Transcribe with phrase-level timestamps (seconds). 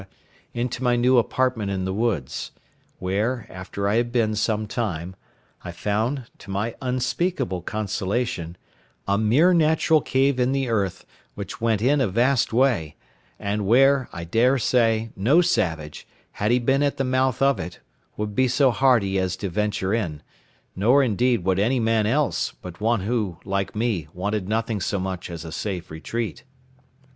[0.51, 2.49] into my new apartment in the woods;
[2.97, 5.15] where, after I had been some time,
[5.63, 8.57] I found, to my unspeakable consolation,
[9.07, 12.95] a mere natural cave in the earth, which went in a vast way,
[13.37, 17.79] and where, I daresay, no savage, had he been at the mouth of it,
[18.17, 20.23] would be so hardy as to venture in;
[20.75, 25.29] nor, indeed, would any man else, but one who, like me, wanted nothing so much
[25.29, 26.43] as a safe retreat.